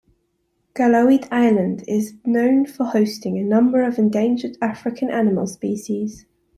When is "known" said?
2.25-2.65